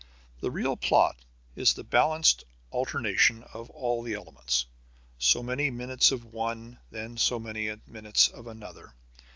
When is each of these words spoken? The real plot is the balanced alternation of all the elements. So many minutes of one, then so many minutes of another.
The 0.39 0.49
real 0.49 0.77
plot 0.77 1.25
is 1.55 1.75
the 1.75 1.83
balanced 1.83 2.43
alternation 2.71 3.43
of 3.53 3.69
all 3.69 4.01
the 4.01 4.15
elements. 4.15 4.65
So 5.19 5.43
many 5.43 5.69
minutes 5.69 6.11
of 6.11 6.25
one, 6.25 6.79
then 6.89 7.17
so 7.17 7.37
many 7.37 7.71
minutes 7.85 8.27
of 8.27 8.47
another. 8.47 8.95